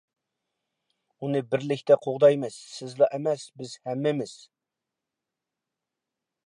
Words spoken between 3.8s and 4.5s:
ھەممىمىز!